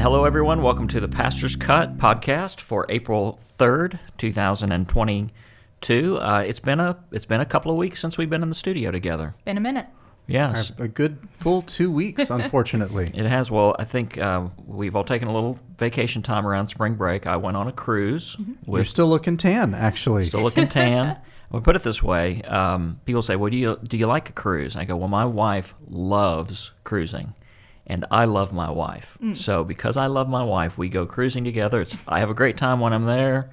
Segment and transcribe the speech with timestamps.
[0.00, 0.62] hello everyone.
[0.62, 5.28] Welcome to the pastor's cut podcast for april 3rd 2020
[5.80, 6.18] too.
[6.18, 8.54] Uh, it's been a it's been a couple of weeks since we've been in the
[8.54, 9.34] studio together.
[9.44, 9.86] Been a minute.
[10.26, 12.30] Yes, a, good full two weeks.
[12.30, 13.50] unfortunately, it has.
[13.50, 17.26] Well, I think uh, we've all taken a little vacation time around spring break.
[17.26, 18.36] I went on a cruise.
[18.36, 18.76] Mm-hmm.
[18.76, 20.26] You're still looking tan, actually.
[20.26, 21.16] Still looking tan.
[21.52, 24.28] I would put it this way: um, people say, "Well, do you do you like
[24.28, 27.34] a cruise?" And I go, "Well, my wife loves cruising."
[27.90, 29.18] and I love my wife.
[29.20, 29.36] Mm.
[29.36, 31.80] So because I love my wife, we go cruising together.
[31.80, 33.50] It's, I have a great time when I'm there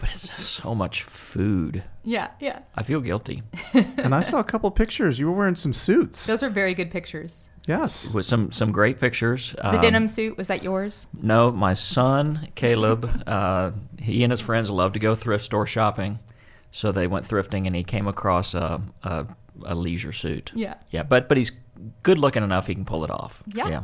[0.00, 1.82] but it's just so much food.
[2.04, 2.60] Yeah, yeah.
[2.74, 3.42] I feel guilty.
[3.74, 5.18] and I saw a couple pictures.
[5.18, 6.26] You were wearing some suits.
[6.26, 7.48] Those are very good pictures.
[7.66, 8.14] yes.
[8.14, 9.52] With some some great pictures.
[9.52, 11.06] The Um, denim suit, was that yours?
[11.20, 16.18] No, my son Caleb, uh, he and his friends love to go thrift store shopping,
[16.70, 19.26] so they went thrifting and he came across a a,
[19.64, 20.52] a leisure suit.
[20.54, 20.74] Yeah.
[20.90, 21.52] Yeah, but but he's
[22.02, 23.42] good looking enough he can pull it off.
[23.52, 23.82] Yeah.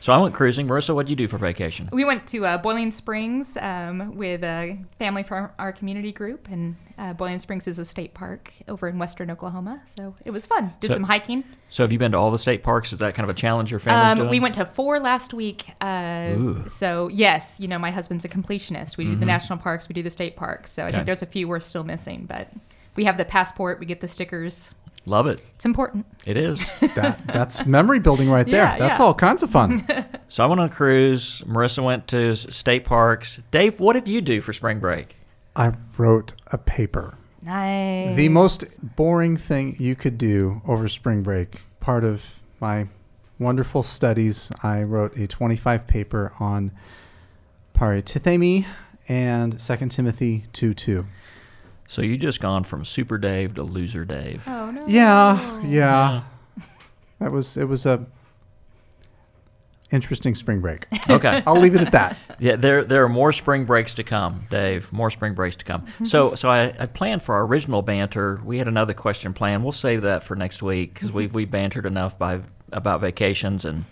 [0.00, 0.66] So I went cruising.
[0.66, 1.88] Marissa, what did you do for vacation?
[1.92, 6.74] We went to uh, Boiling Springs um, with a family from our community group, and
[6.98, 9.80] uh, Boiling Springs is a state park over in western Oklahoma.
[9.86, 10.72] So it was fun.
[10.80, 11.44] Did So- some hiking.
[11.68, 12.92] So have you been to all the state parks?
[12.92, 14.30] Is that kind of a challenge your family's Um, doing?
[14.30, 15.70] we went to four last week.
[15.80, 15.84] Uh,
[16.32, 16.68] Mm-hmm.
[16.68, 18.96] so yes, you know my husband's a completionist.
[18.96, 20.70] We do the national parks, we do the state parks.
[20.72, 22.48] So I think there's a few we're still missing, but
[22.96, 23.78] we have the passport.
[23.80, 24.74] We get the stickers.
[25.04, 25.40] Love it.
[25.56, 26.06] It's important.
[26.26, 26.64] It is.
[26.94, 28.64] That, that's memory building right there.
[28.64, 29.04] Yeah, that's yeah.
[29.06, 29.86] all kinds of fun.
[30.28, 31.40] so I went on a cruise.
[31.46, 33.40] Marissa went to state parks.
[33.50, 35.16] Dave, what did you do for spring break?
[35.56, 37.14] I wrote a paper.
[37.40, 38.16] Nice.
[38.16, 38.64] The most
[38.96, 41.62] boring thing you could do over spring break.
[41.80, 42.22] Part of
[42.60, 42.88] my
[43.38, 46.72] wonderful studies, I wrote a 25 paper on
[47.74, 48.66] paratithemi
[49.08, 51.06] and 2 Timothy 2 2.
[51.92, 54.48] So you just gone from Super Dave to Loser Dave.
[54.48, 54.86] Oh no.
[54.86, 56.22] Yeah, yeah.
[57.18, 58.06] That was it was a
[59.90, 60.86] interesting spring break.
[61.10, 61.42] Okay.
[61.46, 62.16] I'll leave it at that.
[62.38, 64.90] Yeah, there there are more spring breaks to come, Dave.
[64.90, 65.84] More spring breaks to come.
[66.02, 66.36] So mm-hmm.
[66.36, 68.40] so I, I planned for our original banter.
[68.42, 69.62] We had another question planned.
[69.62, 71.18] We'll save that for next week because mm-hmm.
[71.18, 72.40] we've we bantered enough by
[72.72, 73.84] about vacations and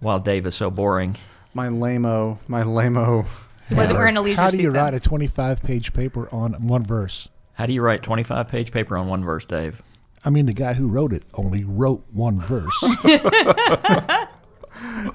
[0.00, 1.18] while Dave is so boring.
[1.52, 3.26] My lameo, my lamo.
[3.68, 4.80] He wasn't wearing a leisure How do you suit, though.
[4.80, 7.28] write a 25 page paper on one verse?
[7.54, 9.80] How do you write twenty five page paper on one verse, Dave?
[10.24, 12.84] I mean, the guy who wrote it only wrote one verse.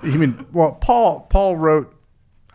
[0.03, 1.27] You mean well, Paul?
[1.29, 1.95] Paul wrote.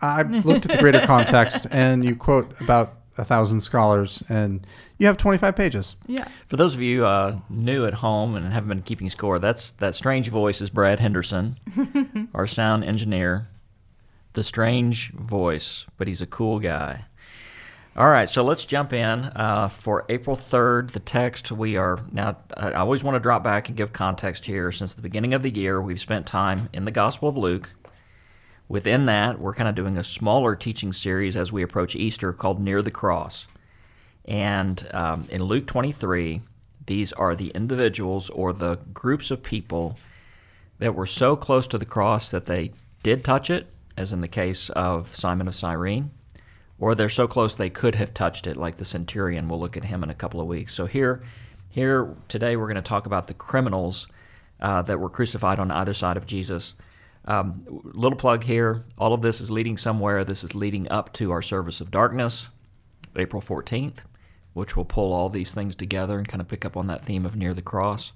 [0.01, 5.07] I looked at the greater context, and you quote about a thousand scholars, and you
[5.07, 5.95] have twenty-five pages.
[6.05, 6.27] Yeah.
[6.47, 9.95] For those of you uh, new at home and haven't been keeping score, that's that
[9.95, 11.57] strange voice is Brad Henderson,
[12.33, 13.47] our sound engineer.
[14.37, 17.05] The strange voice, but he's a cool guy.
[17.95, 20.91] All right, so let's jump in uh, for April 3rd.
[20.91, 24.71] The text we are now, I always want to drop back and give context here.
[24.71, 27.71] Since the beginning of the year, we've spent time in the Gospel of Luke.
[28.67, 32.61] Within that, we're kind of doing a smaller teaching series as we approach Easter called
[32.61, 33.47] Near the Cross.
[34.23, 36.41] And um, in Luke 23,
[36.85, 39.97] these are the individuals or the groups of people
[40.77, 43.65] that were so close to the cross that they did touch it,
[43.97, 46.11] as in the case of Simon of Cyrene,
[46.79, 49.49] or they're so close they could have touched it, like the centurion.
[49.49, 50.73] We'll look at him in a couple of weeks.
[50.73, 51.23] So here,
[51.69, 54.07] here today, we're going to talk about the criminals
[54.59, 56.73] uh, that were crucified on either side of Jesus.
[57.25, 60.23] Um, little plug here: all of this is leading somewhere.
[60.23, 62.47] This is leading up to our service of darkness,
[63.15, 63.97] April 14th,
[64.53, 67.25] which will pull all these things together and kind of pick up on that theme
[67.25, 68.13] of near the cross.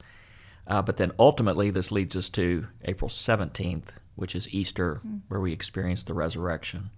[0.68, 3.90] Uh, but then ultimately, this leads us to April 17th,
[4.22, 6.92] which is Easter, where we experience the resurrection.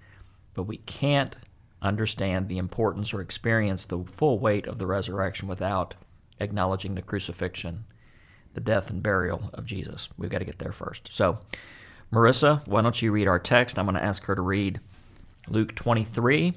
[0.54, 1.38] But we can't
[1.82, 5.94] understand the importance or experience the full weight of the resurrection without
[6.42, 7.86] acknowledging the crucifixion,
[8.56, 10.10] the death and burial of Jesus.
[10.18, 11.14] We've got to get there first.
[11.14, 11.40] So,
[12.12, 13.80] Marissa, why don't you read our text?
[13.80, 14.81] I'm going to ask her to read
[15.48, 16.54] Luke 23.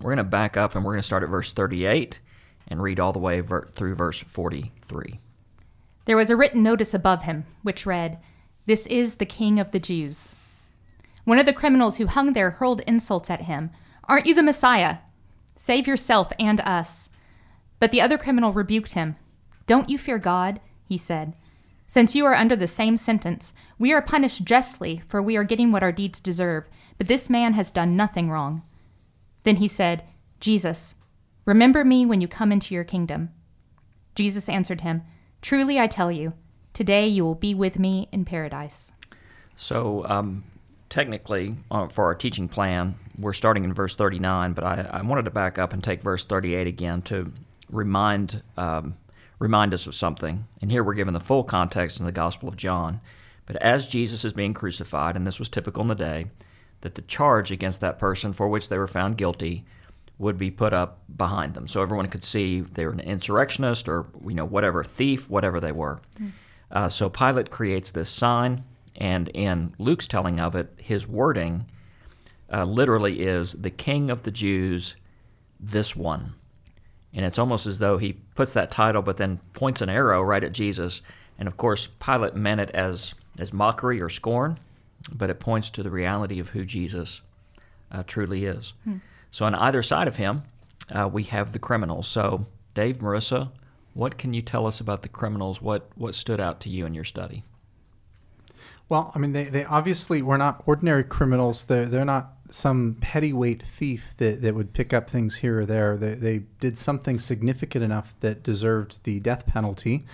[0.00, 2.20] We're going to back up and we're going to start at verse 38
[2.68, 5.18] and read all the way through verse 43.
[6.04, 8.20] There was a written notice above him, which read,
[8.70, 10.36] This is the King of the Jews.
[11.24, 13.70] One of the criminals who hung there hurled insults at him.
[14.04, 14.98] Aren't you the Messiah?
[15.56, 17.08] Save yourself and us.
[17.80, 19.16] But the other criminal rebuked him.
[19.66, 20.60] Don't you fear God?
[20.84, 21.34] He said.
[21.88, 25.72] Since you are under the same sentence, we are punished justly, for we are getting
[25.72, 28.62] what our deeds deserve, but this man has done nothing wrong.
[29.42, 30.04] Then he said,
[30.38, 30.94] Jesus,
[31.44, 33.30] Remember me when you come into your kingdom.
[34.14, 35.02] Jesus answered him,
[35.42, 36.34] Truly I tell you,
[36.80, 38.90] today you will be with me in paradise.
[39.54, 40.44] So, um,
[40.88, 45.26] technically, uh, for our teaching plan, we're starting in verse 39, but I, I wanted
[45.26, 47.34] to back up and take verse 38 again to
[47.68, 48.94] remind um,
[49.38, 50.46] remind us of something.
[50.62, 53.02] And here we're given the full context in the Gospel of John.
[53.44, 56.28] But as Jesus is being crucified, and this was typical in the day,
[56.80, 59.66] that the charge against that person for which they were found guilty
[60.16, 64.06] would be put up behind them, so everyone could see they were an insurrectionist or
[64.26, 66.00] you know whatever thief, whatever they were.
[66.18, 66.32] Mm.
[66.70, 68.64] Uh, so Pilate creates this sign,
[68.96, 71.66] and in Luke's telling of it, his wording
[72.52, 74.96] uh, literally is "the King of the Jews,
[75.58, 76.34] this one,"
[77.12, 80.44] and it's almost as though he puts that title, but then points an arrow right
[80.44, 81.02] at Jesus.
[81.38, 84.58] And of course, Pilate meant it as as mockery or scorn,
[85.12, 87.22] but it points to the reality of who Jesus
[87.90, 88.74] uh, truly is.
[88.84, 88.98] Hmm.
[89.30, 90.42] So on either side of him,
[90.90, 92.08] uh, we have the criminals.
[92.08, 93.50] So Dave, Marissa,
[93.94, 95.60] what can you tell us about the criminals?
[95.60, 97.44] What what stood out to you in your study?
[98.90, 101.64] Well, I mean, they, they obviously were not ordinary criminals.
[101.64, 105.96] They're, they're not some heavyweight thief that, that would pick up things here or there.
[105.96, 110.06] They, they did something significant enough that deserved the death penalty.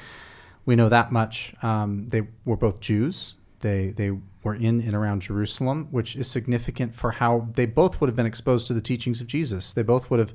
[0.67, 1.55] We know that much.
[1.63, 3.33] Um, they were both Jews.
[3.61, 4.11] They, they
[4.43, 8.27] were in and around Jerusalem, which is significant for how they both would have been
[8.27, 9.73] exposed to the teachings of Jesus.
[9.73, 10.35] They both would have,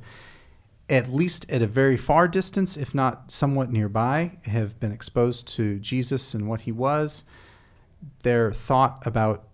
[0.91, 5.79] at least at a very far distance, if not somewhat nearby, have been exposed to
[5.79, 7.23] Jesus and what he was.
[8.23, 9.47] Their thought about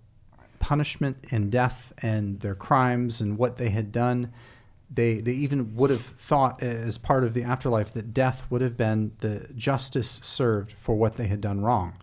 [0.59, 4.33] punishment and death and their crimes and what they had done.
[4.89, 8.75] They, they even would have thought, as part of the afterlife, that death would have
[8.75, 11.93] been the justice served for what they had done wrong.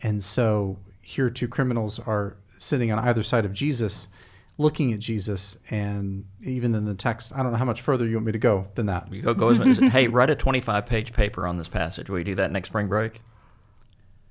[0.00, 4.08] And so here two criminals are sitting on either side of Jesus,
[4.58, 8.16] looking at Jesus, and even in the text, I don't know how much further you
[8.16, 9.12] want me to go than that.
[9.12, 12.10] You go, go hey, write a 25 page paper on this passage.
[12.10, 13.20] Will you do that next spring break?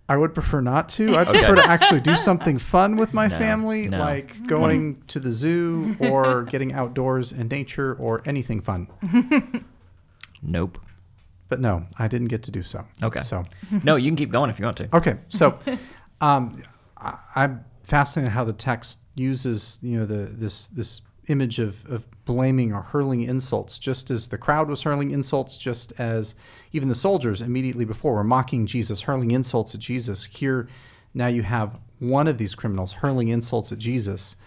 [0.08, 1.16] I would prefer not to.
[1.16, 1.40] I'd okay.
[1.40, 4.00] prefer to actually do something fun with my no, family, no.
[4.00, 8.88] like going to the zoo or getting outdoors in nature or anything fun.
[10.42, 10.80] nope.
[11.48, 12.86] But no, I didn't get to do so.
[13.04, 13.22] Okay.
[13.22, 13.44] So
[13.84, 14.96] no, you can keep going if you want to.
[14.96, 15.18] Okay.
[15.28, 15.60] So
[16.22, 16.62] um,
[16.98, 22.08] I, am fascinated how the text uses you know the this this image of, of
[22.26, 26.34] blaming or hurling insults, just as the crowd was hurling insults, just as
[26.72, 30.26] even the soldiers immediately before were mocking Jesus, hurling insults at Jesus.
[30.26, 30.68] Here,
[31.14, 34.38] now you have one of these criminals hurling insults at Jesus,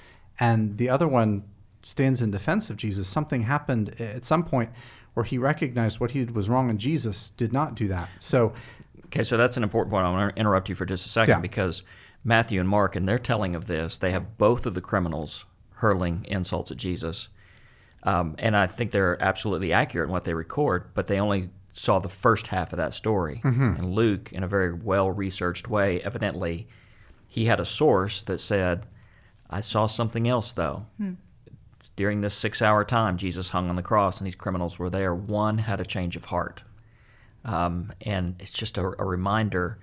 [0.40, 1.44] and the other one
[1.82, 3.06] stands in defense of Jesus.
[3.06, 4.70] Something happened at some point
[5.14, 8.08] where he recognized what he did was wrong, and Jesus did not do that.
[8.18, 8.54] So
[9.06, 10.06] Okay, so that's an important point.
[10.06, 11.40] I want to interrupt you for just a second yeah.
[11.40, 11.82] because
[12.24, 15.44] Matthew and Mark, in their telling of this, they have both of the criminals
[15.76, 17.28] hurling insults at Jesus.
[18.04, 21.98] Um, and I think they're absolutely accurate in what they record, but they only saw
[21.98, 23.40] the first half of that story.
[23.44, 23.76] Mm-hmm.
[23.76, 26.68] And Luke, in a very well researched way, evidently,
[27.28, 28.86] he had a source that said,
[29.48, 30.86] I saw something else, though.
[30.98, 31.14] Hmm.
[31.96, 35.14] During this six hour time, Jesus hung on the cross and these criminals were there.
[35.14, 36.62] One had a change of heart.
[37.44, 39.78] Um, and it's just a, a, reminder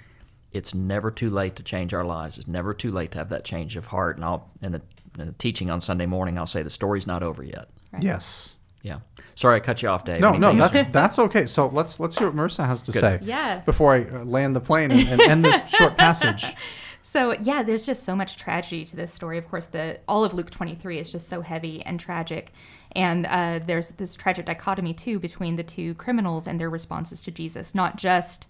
[0.51, 2.38] it's never too late to change our lives.
[2.38, 4.16] It's never too late to have that change of heart.
[4.16, 4.81] And I'll in the,
[5.18, 7.69] in the teaching on Sunday morning, I'll say the story's not over yet.
[7.92, 8.04] Right.
[8.04, 8.56] Yes.
[8.81, 9.00] Yeah.
[9.36, 10.22] Sorry, I cut you off, Dave.
[10.22, 11.46] No, Anything no, that's that's okay.
[11.46, 13.00] So let's let's hear what Marissa has to Good.
[13.00, 13.19] say.
[13.21, 13.59] Yeah.
[13.59, 16.45] Before I uh, land the plane and, and end this short passage.
[17.02, 19.40] So yeah, there's just so much tragedy to this story.
[19.40, 22.52] Of course, the all of Luke 23 is just so heavy and tragic,
[22.92, 27.31] and uh, there's this tragic dichotomy too between the two criminals and their responses to
[27.31, 27.74] Jesus.
[27.74, 28.47] Not just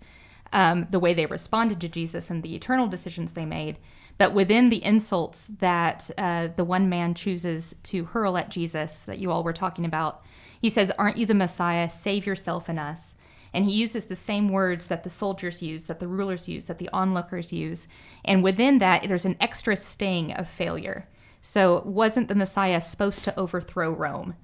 [0.52, 3.78] um, the way they responded to Jesus and the eternal decisions they made,
[4.18, 9.20] but within the insults that uh, the one man chooses to hurl at Jesus that
[9.20, 10.22] you all were talking about.
[10.62, 11.90] He says, "Aren't you the Messiah?
[11.90, 13.16] Save yourself and us."
[13.54, 16.78] And he uses the same words that the soldiers use, that the rulers use, that
[16.78, 17.88] the onlookers use.
[18.24, 21.08] And within that, there's an extra sting of failure.
[21.42, 24.36] So, wasn't the Messiah supposed to overthrow Rome?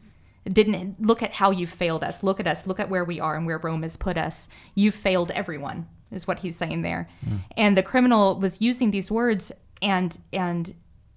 [0.45, 2.21] Didn't look at how you failed us.
[2.23, 2.67] Look at us.
[2.67, 4.47] Look at where we are and where Rome has put us.
[4.75, 7.09] You failed everyone, is what he's saying there.
[7.25, 7.39] Mm.
[7.57, 10.73] And the criminal was using these words, and and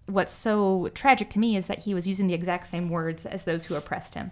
[0.06, 3.44] what's so tragic to me is that he was using the exact same words as
[3.44, 4.30] those who oppressed him.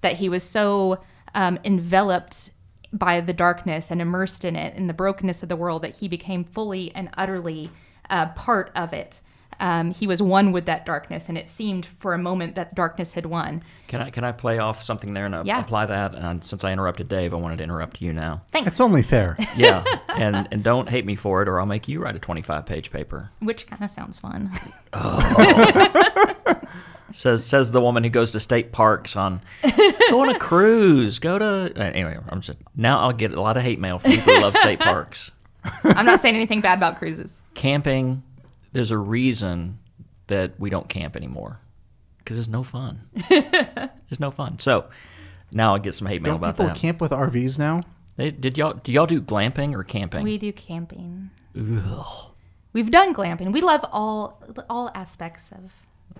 [0.00, 1.00] That he was so
[1.34, 2.50] um, enveloped
[2.92, 6.08] by the darkness and immersed in it in the brokenness of the world that he
[6.08, 7.70] became fully and utterly
[8.08, 9.20] uh, part of it.
[9.60, 13.12] Um, he was one with that darkness, and it seemed for a moment that darkness
[13.12, 13.62] had won.
[13.88, 15.60] Can I can I play off something there and uh, yeah.
[15.60, 16.14] apply that?
[16.14, 18.42] And since I interrupted Dave, I wanted to interrupt you now.
[18.50, 18.68] Thanks.
[18.68, 19.36] It's only fair.
[19.56, 22.42] yeah, and and don't hate me for it, or I'll make you write a twenty
[22.42, 23.30] five page paper.
[23.40, 24.50] Which kind of sounds fun.
[24.98, 26.54] Oh.
[27.12, 29.42] says says the woman who goes to state parks on
[30.10, 32.18] go on a cruise, go to uh, anyway.
[32.30, 34.78] I'm just now I'll get a lot of hate mail from people who love state
[34.80, 35.32] parks.
[35.84, 37.42] I'm not saying anything bad about cruises.
[37.54, 38.22] Camping,
[38.76, 39.78] there's a reason
[40.26, 41.60] that we don't camp anymore
[42.18, 43.00] because it's no fun.
[44.10, 44.58] it's no fun.
[44.58, 44.86] So
[45.52, 46.76] now I'll get some hate mail Don't about people that.
[46.76, 47.80] camp with RVs now?
[48.16, 50.24] They- did y'all do y'all do glamping or camping?
[50.24, 51.30] We do camping.
[51.58, 52.30] Ugh.
[52.72, 53.52] We've done glamping.
[53.52, 55.72] We love all all aspects of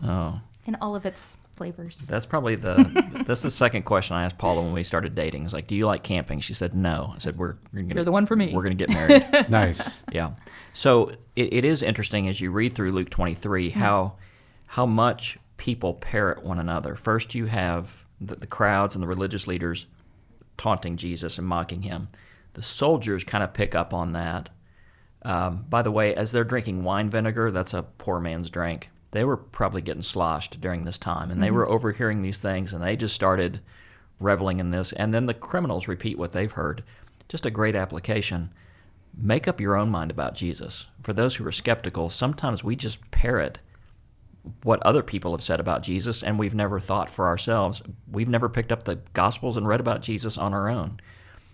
[0.02, 1.96] Oh, in all of its flavors.
[2.00, 5.44] that's probably the that's the second question I asked Paula when we started dating.
[5.44, 6.40] It's like, do you like camping?
[6.40, 7.12] She said no.
[7.14, 8.52] I said we're, we're gonna, You're the one for me.
[8.52, 9.26] We're gonna get married.
[9.49, 10.04] Nice.
[10.12, 10.32] Yeah.
[10.73, 14.14] So it, it is interesting as you read through Luke 23 how
[14.66, 16.94] how much people parrot one another.
[16.94, 19.87] First, you have the, the crowds and the religious leaders
[20.58, 22.08] taunting Jesus and mocking him.
[22.54, 24.50] The soldiers kind of pick up on that.
[25.23, 28.90] Um, by the way, as they're drinking wine vinegar, that's a poor man's drink.
[29.16, 31.56] They were probably getting sloshed during this time, and they mm-hmm.
[31.56, 33.61] were overhearing these things, and they just started
[34.20, 34.92] reveling in this.
[34.92, 36.85] And then the criminals repeat what they've heard.
[37.26, 38.52] Just a great application
[39.16, 40.87] make up your own mind about Jesus.
[41.02, 43.61] For those who are skeptical, sometimes we just parrot
[44.62, 47.82] what other people have said about Jesus and we've never thought for ourselves.
[48.11, 51.00] We've never picked up the gospels and read about Jesus on our own.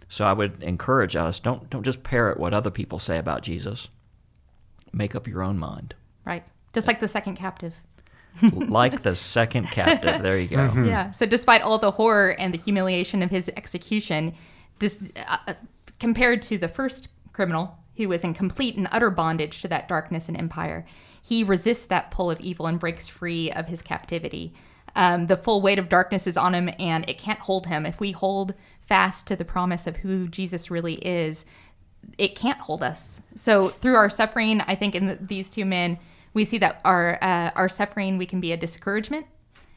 [0.09, 3.87] So I would encourage us don't don't just parrot what other people say about Jesus.
[4.93, 5.95] Make up your own mind.
[6.27, 6.45] Right.
[6.73, 7.75] Just like the second captive.
[8.53, 10.23] like the second captive.
[10.23, 10.73] There you go.
[10.85, 11.11] Yeah.
[11.11, 14.35] So despite all the horror and the humiliation of his execution,
[14.79, 15.55] dis- uh,
[16.01, 20.29] compared to the first criminal who was in complete and utter bondage to that darkness
[20.29, 20.87] and empire,
[21.21, 24.53] he resists that pull of evil and breaks free of his captivity.
[24.97, 27.87] Um, the full weight of darkness is on him, and it can't hold him.
[27.87, 31.45] If we hold fast to the promise of who Jesus really is,
[32.19, 33.21] it can't hold us.
[33.37, 35.99] So through our suffering, I think in the, these two men,
[36.35, 39.27] we see that our uh, our suffering we can be a discouragement.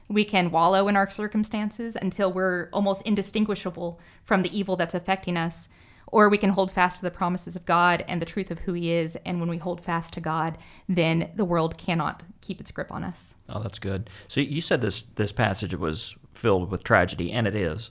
[0.08, 5.36] We can wallow in our circumstances until we're almost indistinguishable from the evil that's affecting
[5.36, 5.68] us,
[6.08, 8.74] or we can hold fast to the promises of God and the truth of who
[8.74, 9.18] He is.
[9.26, 13.04] And when we hold fast to God, then the world cannot keep its grip on
[13.04, 13.34] us.
[13.50, 14.10] Oh, that's good.
[14.28, 17.90] So you said this this passage was filled with tragedy, and it is.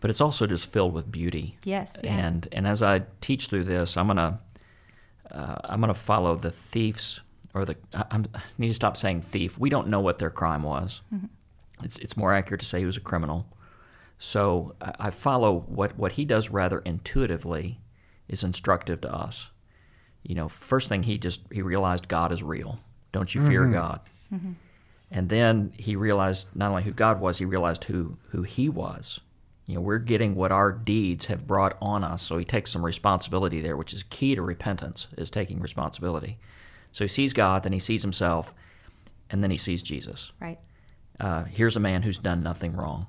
[0.00, 1.56] but it's also just filled with beauty.
[1.64, 2.14] Yes, yeah.
[2.14, 4.40] And and as I teach through this, I'm gonna
[5.30, 7.20] uh, I'm gonna follow the thieves
[7.54, 9.58] or the I, I'm, I need to stop saying thief.
[9.58, 11.00] We don't know what their crime was.
[11.14, 11.26] Mm-hmm.
[11.84, 13.46] It's it's more accurate to say he was a criminal.
[14.18, 17.80] So I, I follow what what he does rather intuitively
[18.28, 19.50] is instructive to us.
[20.22, 22.78] You know, first thing he just he realized God is real.
[23.10, 23.72] Don't you fear mm-hmm.
[23.72, 24.00] God.
[24.32, 24.52] Mm-hmm.
[25.10, 29.20] And then he realized not only who God was, he realized who who he was.
[29.66, 32.22] You know, we're getting what our deeds have brought on us.
[32.22, 36.38] So he takes some responsibility there, which is key to repentance, is taking responsibility.
[36.92, 38.54] So he sees God, then he sees himself,
[39.30, 40.30] and then he sees Jesus.
[40.38, 40.60] Right.
[41.18, 43.06] Uh, here's a man who's done nothing wrong.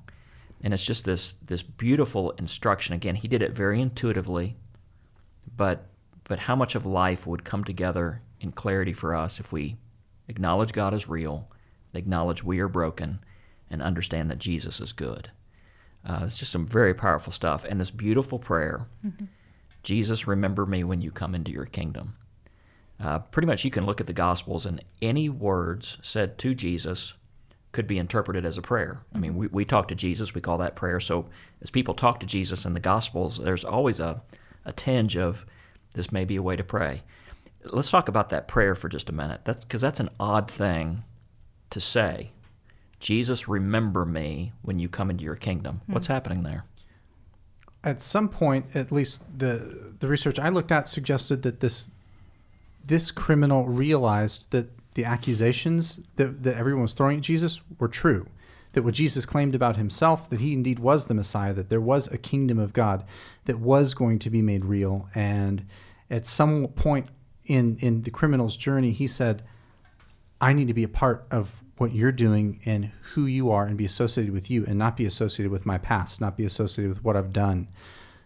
[0.62, 2.94] And it's just this this beautiful instruction.
[2.94, 4.56] Again, he did it very intuitively,
[5.56, 5.86] but
[6.24, 9.76] but how much of life would come together in clarity for us if we
[10.26, 11.50] acknowledge God is real,
[11.92, 13.20] acknowledge we are broken,
[13.70, 15.30] and understand that Jesus is good.
[16.06, 17.64] Uh, it's just some very powerful stuff.
[17.68, 18.86] And this beautiful prayer
[19.82, 22.16] Jesus, remember me when you come into your kingdom.
[23.02, 27.14] Uh, pretty much you can look at the Gospels, and any words said to Jesus
[27.72, 29.02] could be interpreted as a prayer.
[29.14, 31.00] I mean, we, we talk to Jesus, we call that prayer.
[31.00, 31.26] So
[31.60, 34.22] as people talk to Jesus in the Gospels, there's always a,
[34.64, 35.44] a tinge of
[35.94, 37.02] this may be a way to pray.
[37.64, 39.40] Let's talk about that prayer for just a minute.
[39.44, 41.02] That's because that's an odd thing
[41.70, 42.30] to say.
[43.00, 45.80] Jesus, remember me when you come into your kingdom.
[45.86, 46.64] What's happening there?
[47.82, 51.90] At some point, at least the the research I looked at suggested that this
[52.86, 58.26] this criminal realized that the accusations that, that everyone was throwing at Jesus were true.
[58.72, 62.08] That what Jesus claimed about himself, that he indeed was the Messiah, that there was
[62.08, 63.04] a kingdom of God
[63.44, 65.08] that was going to be made real.
[65.14, 65.66] And
[66.10, 67.08] at some point
[67.44, 69.44] in, in the criminal's journey, he said,
[70.40, 73.76] I need to be a part of what you're doing and who you are and
[73.76, 77.04] be associated with you and not be associated with my past, not be associated with
[77.04, 77.68] what I've done.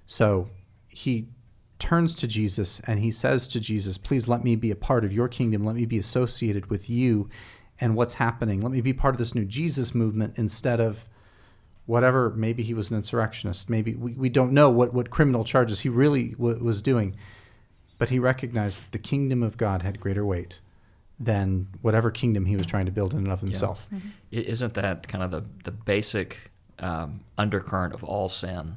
[0.07, 0.49] So
[0.89, 1.29] he
[1.79, 5.13] turns to Jesus and he says to Jesus, Please let me be a part of
[5.13, 5.65] your kingdom.
[5.65, 7.29] Let me be associated with you
[7.81, 8.61] and what's happening.
[8.61, 11.09] Let me be part of this new Jesus movement instead of
[11.87, 12.31] whatever.
[12.31, 13.71] Maybe he was an insurrectionist.
[13.71, 17.15] Maybe we, we don't know what, what criminal charges he really w- was doing.
[17.99, 20.61] But he recognized that the kingdom of God had greater weight
[21.21, 23.89] than whatever kingdom he was trying to build in and of himself.
[23.93, 26.39] I- Isn't that kind of the, the basic
[26.79, 28.77] um, undercurrent of all sin?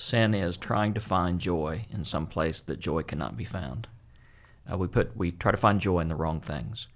[0.00, 3.88] Sin is trying to find joy in some place that joy cannot be found.
[4.70, 6.86] Uh, we put we try to find joy in the wrong things.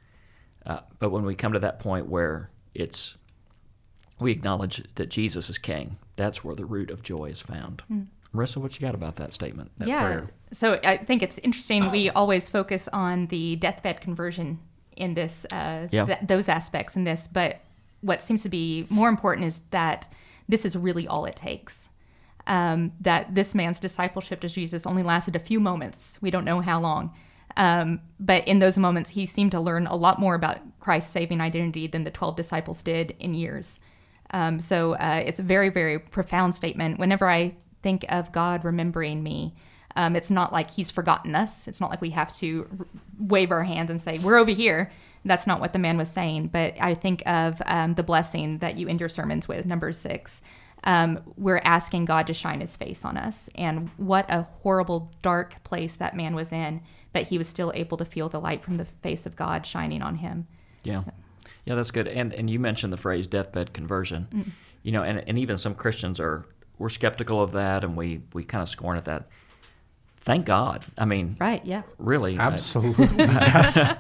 [0.65, 3.17] Uh, but when we come to that point where it's
[4.21, 5.97] we acknowledge that Jesus is King.
[6.15, 7.83] That's where the root of joy is found.
[8.33, 9.73] Marissa, what you got about that statement?
[9.79, 10.03] That yeah.
[10.05, 10.29] prayer?
[10.53, 11.91] So I think it's interesting.
[11.91, 14.61] We always focus on the deathbed conversion
[14.97, 16.07] in this, uh, Yeah.
[16.07, 17.27] th- those aspects in this.
[17.27, 17.63] But
[18.01, 20.07] what seems to be more important is that
[20.49, 21.89] this is really all it takes.
[22.47, 26.19] Um, that this man's discipleship to Jesus only lasted a few moments.
[26.21, 27.15] We don't know how long.
[27.57, 31.41] Um, but in those moments, he seemed to learn a lot more about Christ's saving
[31.41, 33.79] identity than the 12 disciples did in years.
[34.33, 36.99] Um, so uh, it's a very, very profound statement.
[36.99, 39.55] Whenever I think of God remembering me,
[39.95, 41.69] um, it's not like he's forgotten us.
[41.69, 42.87] It's not like we have to
[43.19, 44.91] wave our hands and say, We're over here.
[45.25, 46.49] That's not what the man was saying.
[46.49, 50.41] But I think of um, the blessing that you end your sermons with, Numbers six.
[50.85, 53.49] Um, we're asking God to shine his face on us.
[53.55, 57.97] And what a horrible, dark place that man was in, but he was still able
[57.99, 60.47] to feel the light from the face of God shining on him.
[60.83, 61.03] Yeah.
[61.65, 62.09] Yeah, that's good.
[62.09, 64.27] And and you mentioned the phrase deathbed conversion.
[64.33, 64.51] Mm.
[64.83, 66.45] You know, and, and even some Christians are
[66.79, 69.29] we're skeptical of that and we, we kind of scorn at that.
[70.23, 70.85] Thank God.
[70.97, 71.83] I mean, Right, yeah.
[71.99, 72.39] really.
[72.39, 73.09] I- Absolutely.
[73.19, 73.93] yes.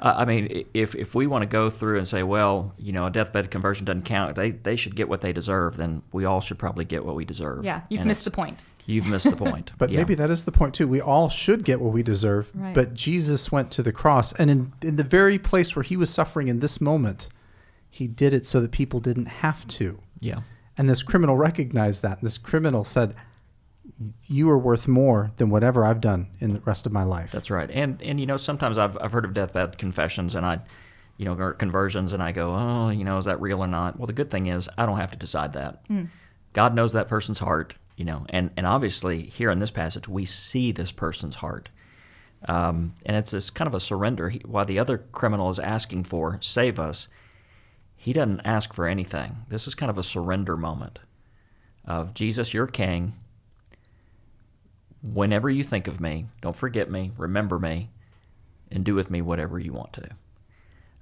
[0.00, 3.06] Uh, I mean, if if we want to go through and say, well, you know,
[3.06, 6.40] a deathbed conversion doesn't count, they they should get what they deserve, then we all
[6.40, 7.64] should probably get what we deserve.
[7.64, 8.64] Yeah, you've And missed the point.
[8.84, 9.72] You've missed the point.
[9.78, 9.98] But Yeah.
[9.98, 10.86] maybe that is the point too.
[10.86, 12.50] We all should get what we deserve.
[12.54, 12.74] Right.
[12.74, 16.10] But Jesus went to the cross, and in in the very place where he was
[16.10, 17.28] suffering in this moment,
[17.90, 19.98] he did it so that people didn't have to.
[20.20, 20.40] Yeah.
[20.78, 22.18] And this criminal recognized that.
[22.18, 23.14] And this criminal said,
[24.26, 27.50] "You are worth more than whatever I've done in the rest of my life." That's
[27.50, 27.70] right.
[27.70, 30.60] And and you know, sometimes I've I've heard of deathbed confessions and I
[31.16, 33.98] you know, or conversions and I go, "Oh, you know, is that real or not?"
[33.98, 35.82] Well, the good thing is I don't have to decide that.
[36.52, 38.26] God knows that person's heart, you know.
[38.28, 41.70] And and obviously here in this passage we see this person's heart.
[42.48, 44.28] Um, and it's this kind of a surrender.
[44.28, 47.08] He, while the other criminal is asking for save us,
[47.96, 49.38] he doesn't ask for anything.
[49.48, 51.00] This is kind of a surrender moment
[51.84, 53.14] of Jesus, you're king.
[55.02, 57.90] Whenever you think of me, don't forget me, remember me,
[58.70, 60.08] and do with me whatever you want to.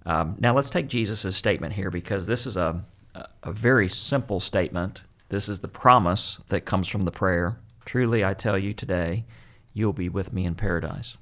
[0.07, 4.40] Um, now let's take Jesus' statement here because this is a, a, a very simple
[4.40, 5.02] statement.
[5.30, 7.59] This is the promise that comes from the prayer.
[7.85, 9.24] Truly, I tell you today,
[9.72, 11.16] you'll be with me in paradise.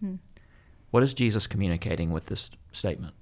[0.91, 3.15] What is Jesus communicating with this statement?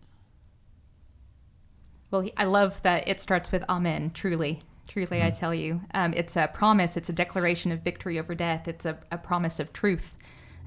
[2.10, 4.60] Well, I love that it starts with Amen, truly.
[4.90, 5.82] Truly, I tell you.
[5.94, 9.60] Um, it's a promise, it's a declaration of victory over death, it's a, a promise
[9.60, 10.16] of truth,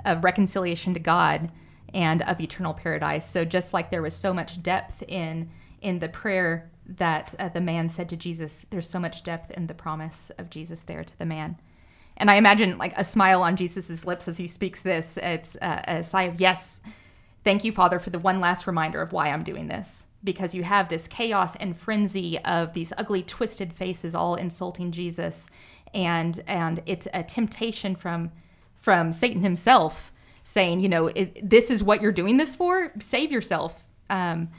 [0.06, 1.52] of reconciliation to God,
[1.94, 3.30] and of eternal paradise.
[3.30, 5.50] So, just like there was so much depth in,
[5.82, 9.68] in the prayer that uh, the man said to Jesus, there's so much depth in
[9.68, 11.58] the promise of Jesus there to the man.
[12.16, 15.18] And I imagine like a smile on Jesus' lips as he speaks this.
[15.22, 16.80] It's uh, a sigh of yes,
[17.44, 20.06] Thank you, Father, for the one last reminder of why I'm doing this.
[20.24, 25.50] Because you have this chaos and frenzy of these ugly, twisted faces all insulting Jesus,
[25.94, 28.32] and and it's a temptation from
[28.76, 30.12] from Satan himself,
[30.44, 31.10] saying, you know,
[31.42, 32.92] this is what you're doing this for.
[33.00, 33.88] Save yourself.
[34.10, 34.50] Um,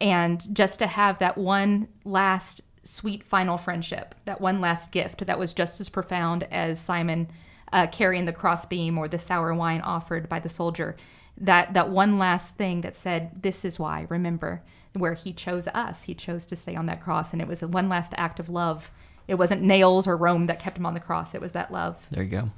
[0.00, 5.38] and just to have that one last sweet final friendship, that one last gift that
[5.38, 7.28] was just as profound as Simon
[7.72, 10.96] uh, carrying the crossbeam or the sour wine offered by the soldier.
[11.38, 14.62] That that one last thing that said, "This is why." Remember,
[14.94, 17.68] where he chose us, he chose to stay on that cross, and it was a
[17.68, 18.90] one last act of love.
[19.28, 22.06] It wasn't nails or Rome that kept him on the cross; it was that love.
[22.10, 22.50] There you go.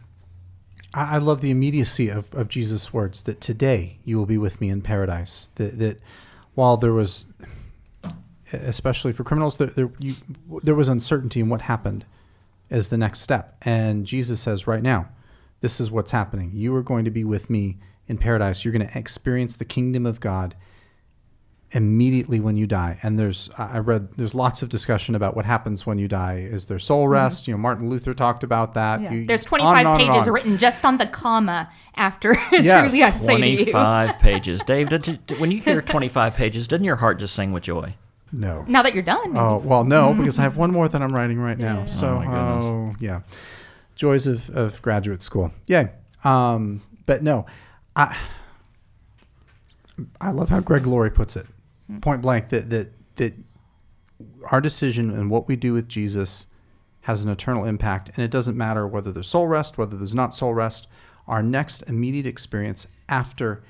[0.95, 4.61] I, I love the immediacy of, of Jesus' words that today you will be with
[4.61, 5.51] me in paradise.
[5.57, 6.01] That, that
[6.55, 7.27] while there was,
[8.53, 10.15] especially for criminals, there, there, you,
[10.63, 12.07] there was uncertainty in what happened
[12.71, 13.57] as the next step.
[13.63, 15.09] And Jesus says, right now,
[15.61, 16.53] this is what's happening.
[16.55, 18.65] You are going to be with me in paradise.
[18.65, 20.55] You're going to experience the kingdom of God
[21.73, 22.99] immediately when you die.
[23.03, 26.37] And there's, I I read, there's lots of discussion about what happens when you die.
[26.39, 27.49] Is there soul rest?
[27.49, 28.97] You know, Martin Luther talked about that.
[29.01, 29.05] Mm-hmm.
[29.05, 29.19] Yeah.
[29.21, 30.35] You- There's 25 and on pages on.
[30.35, 32.37] written just on the comma after.
[32.53, 32.91] Yes.
[32.91, 33.57] Truly, I say to you.
[33.73, 34.63] 25 pages.
[34.63, 37.97] Dave, did you- when you hear 25 pages, doesn't your heart just sing with joy?
[38.33, 38.65] No.
[38.69, 39.39] Now that you're done, maybe.
[39.45, 41.87] Oh well, no, because I have one more that I'm writing right now.
[41.87, 42.65] So, Oh, my goodness.
[42.65, 43.21] oh yeah,
[43.95, 45.53] joys of, of graduate school.
[45.69, 45.91] Yay.
[46.25, 47.47] Um, but no,
[47.95, 48.17] I
[50.21, 51.47] I love how Greg Laurie puts it,
[52.01, 53.35] point blank that that that
[54.51, 56.47] our decision and what we do with Jesus
[57.03, 60.35] has an eternal impact, and it doesn't matter whether there's soul rest, whether there's not
[60.35, 60.87] soul rest.
[61.27, 63.63] Our next immediate experience after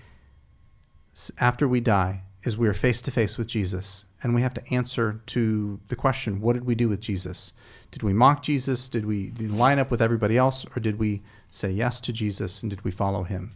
[1.38, 4.74] after we die is we are face to face with Jesus and we have to
[4.74, 7.53] answer to the question what did we do with Jesus?
[7.90, 8.88] Did we mock Jesus?
[8.88, 12.12] Did we, did we line up with everybody else or did we say yes to
[12.12, 13.53] Jesus and did we follow him?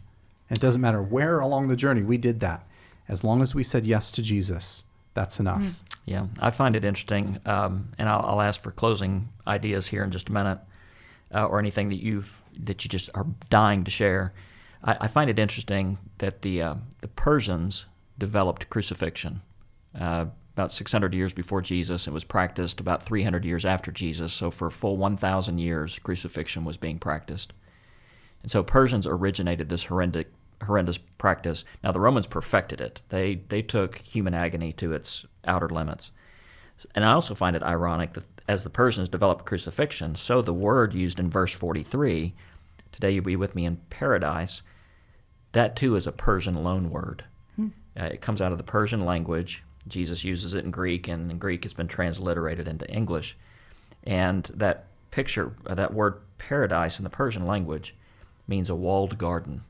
[0.49, 2.67] And it doesn't matter where along the journey we did that.
[3.09, 5.63] As long as we said yes to Jesus, that's enough.
[5.63, 5.75] Mm.
[6.05, 10.11] Yeah, I find it interesting, um, and I'll, I'll ask for closing ideas here in
[10.11, 10.59] just a minute,
[11.33, 14.33] uh, or anything that you've that you just are dying to share.
[14.83, 17.85] I, I find it interesting that the uh, the Persians
[18.17, 19.41] developed crucifixion
[19.99, 22.05] uh, about 600 years before Jesus.
[22.05, 24.33] It was practiced about 300 years after Jesus.
[24.33, 27.53] So for a full 1,000 years, crucifixion was being practiced.
[28.43, 30.25] And so Persians originated this horrendous
[30.63, 31.63] horrendous practice.
[31.83, 33.01] Now the Romans perfected it.
[33.09, 36.11] They they took human agony to its outer limits.
[36.95, 40.93] And I also find it ironic that as the Persians developed crucifixion, so the word
[40.93, 42.33] used in verse 43,
[42.91, 44.61] today you'll be with me in paradise,
[45.51, 47.25] that too is a Persian loan word.
[47.99, 49.63] Uh, it comes out of the Persian language.
[49.87, 53.35] Jesus uses it in Greek, and in Greek it's been transliterated into English.
[54.03, 57.95] And that picture, uh, that word paradise in the Persian language,
[58.47, 59.63] means a walled garden.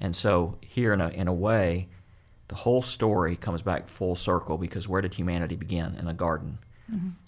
[0.00, 1.86] And so here, in a, in a way,
[2.48, 5.94] the whole story comes back full circle because where did humanity begin?
[5.94, 6.58] In a garden.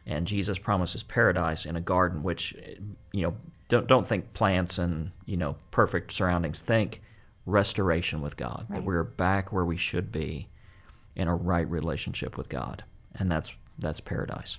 [0.07, 2.57] And Jesus promises paradise in a garden, which,
[3.13, 3.37] you know,
[3.69, 6.61] don't, don't think plants and, you know, perfect surroundings.
[6.61, 7.01] Think
[7.47, 10.49] restoration with God, that we're back where we should be
[11.15, 12.83] in a right relationship with God.
[13.15, 14.59] And that's, that's paradise.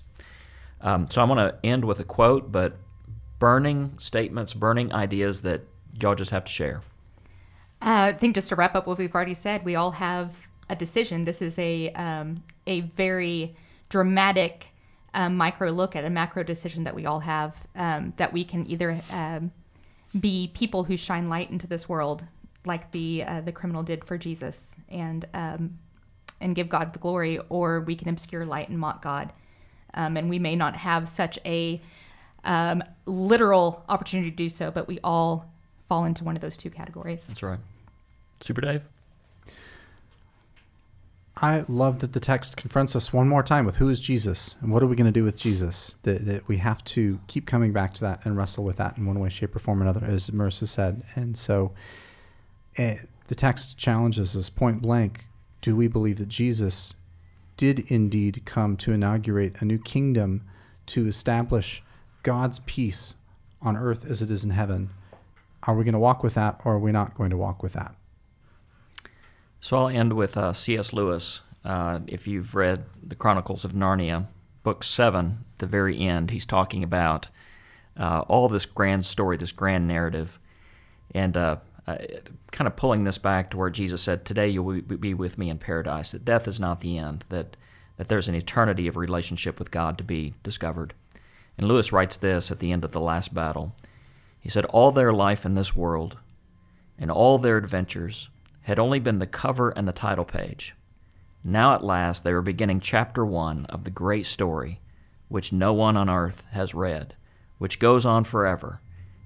[0.79, 2.77] Um, so I'm going to end with a quote, but
[3.39, 5.61] burning statements, burning ideas that
[5.99, 6.81] y'all just have to share.
[7.83, 10.75] Uh, I think just to wrap up what we've already said, we all have a
[10.75, 11.25] decision.
[11.25, 13.57] This is a um, a very
[13.89, 14.67] dramatic
[15.13, 17.55] um, micro look at a macro decision that we all have.
[17.75, 19.51] Um, that we can either um,
[20.17, 22.23] be people who shine light into this world,
[22.65, 25.77] like the uh, the criminal did for Jesus, and um,
[26.39, 29.33] and give God the glory, or we can obscure light and mock God.
[29.93, 31.81] Um, and we may not have such a
[32.45, 35.51] um, literal opportunity to do so, but we all
[35.87, 37.27] fall into one of those two categories.
[37.27, 37.59] That's right.
[38.43, 38.87] Super Dave?
[41.37, 44.71] I love that the text confronts us one more time with who is Jesus and
[44.71, 45.95] what are we going to do with Jesus.
[46.03, 49.05] That, that we have to keep coming back to that and wrestle with that in
[49.05, 51.03] one way, shape, or form or another, as Marissa said.
[51.15, 51.71] And so
[52.77, 55.27] eh, the text challenges us point blank
[55.61, 56.95] do we believe that Jesus
[57.55, 60.41] did indeed come to inaugurate a new kingdom
[60.87, 61.81] to establish
[62.21, 63.15] God's peace
[63.61, 64.89] on earth as it is in heaven?
[65.63, 67.73] Are we going to walk with that or are we not going to walk with
[67.73, 67.95] that?
[69.63, 70.91] So I'll end with uh, C.S.
[70.91, 71.39] Lewis.
[71.63, 74.27] Uh, if you've read the Chronicles of Narnia,
[74.61, 77.29] book seven, the very end, he's talking about
[77.95, 80.37] uh, all this grand story, this grand narrative,
[81.15, 81.55] and uh,
[81.87, 81.95] uh,
[82.51, 85.49] kind of pulling this back to where Jesus said, "Today you will be with me
[85.49, 86.11] in paradise.
[86.11, 87.23] That death is not the end.
[87.29, 87.55] That
[87.95, 90.93] that there's an eternity of relationship with God to be discovered."
[91.57, 93.77] And Lewis writes this at the end of the last battle.
[94.41, 96.17] He said, "All their life in this world,
[96.99, 98.27] and all their adventures."
[98.63, 100.75] Had only been the cover and the title page.
[101.43, 104.79] Now at last they were beginning chapter one of the great story,
[105.27, 107.15] which no one on earth has read,
[107.57, 108.81] which goes on forever,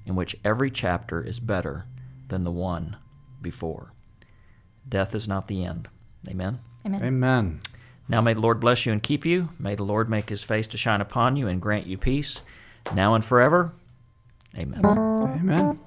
[0.05, 1.85] in which every chapter is better
[2.27, 2.97] than the one
[3.41, 3.93] before.
[4.87, 5.87] Death is not the end.
[6.27, 6.59] Amen.
[6.85, 7.03] Amen.
[7.03, 7.59] Amen.
[8.09, 9.49] Now may the Lord bless you and keep you.
[9.59, 12.41] May the Lord make his face to shine upon you and grant you peace,
[12.93, 13.73] now and forever.
[14.57, 14.85] Amen.
[14.85, 15.79] Amen.